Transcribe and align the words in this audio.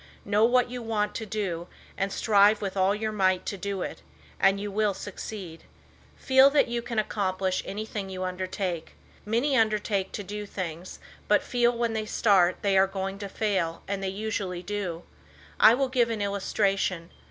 Know 0.25 0.45
what 0.45 0.71
you 0.71 0.81
want 0.81 1.13
to 1.13 1.27
do, 1.27 1.67
and 1.95 2.11
strive 2.11 2.59
with 2.59 2.75
all 2.75 2.95
your 2.95 3.11
might 3.11 3.45
to 3.45 3.55
do 3.55 3.83
it, 3.83 4.01
and 4.39 4.59
you 4.59 4.71
will 4.71 4.95
succeed. 4.95 5.65
Feel 6.17 6.49
that 6.49 6.67
you 6.67 6.81
can 6.81 6.97
accomplish 6.97 7.61
anything 7.67 8.09
you 8.09 8.23
undertake. 8.23 8.93
Many 9.27 9.55
undertake 9.55 10.11
to 10.13 10.23
do 10.23 10.47
things, 10.47 10.97
but 11.27 11.43
feel 11.43 11.77
when 11.77 11.93
they 11.93 12.07
start 12.07 12.63
they 12.63 12.79
are 12.79 12.87
going 12.87 13.19
to 13.19 13.29
fail 13.29 13.83
and 13.87 14.03
usually 14.03 14.61
they 14.61 14.73
do. 14.73 15.03
I 15.59 15.75
will 15.75 15.87
give 15.87 16.09
an 16.09 16.19
illustration. 16.19 17.11